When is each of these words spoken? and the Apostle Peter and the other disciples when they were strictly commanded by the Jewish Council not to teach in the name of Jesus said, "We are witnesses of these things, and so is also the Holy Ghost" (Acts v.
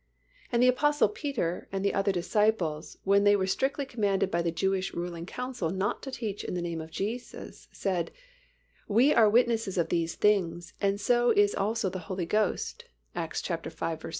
and 0.51 0.63
the 0.63 0.67
Apostle 0.67 1.07
Peter 1.09 1.67
and 1.71 1.85
the 1.85 1.93
other 1.93 2.11
disciples 2.11 2.97
when 3.03 3.23
they 3.23 3.35
were 3.35 3.45
strictly 3.45 3.85
commanded 3.85 4.31
by 4.31 4.41
the 4.41 4.49
Jewish 4.49 4.91
Council 5.27 5.69
not 5.69 6.01
to 6.01 6.09
teach 6.09 6.43
in 6.43 6.55
the 6.55 6.61
name 6.63 6.81
of 6.81 6.89
Jesus 6.89 7.67
said, 7.71 8.09
"We 8.87 9.13
are 9.13 9.29
witnesses 9.29 9.77
of 9.77 9.89
these 9.89 10.15
things, 10.15 10.73
and 10.81 10.99
so 10.99 11.29
is 11.29 11.53
also 11.53 11.87
the 11.87 11.99
Holy 12.09 12.25
Ghost" 12.25 12.85
(Acts 13.13 13.47
v. 13.47 13.97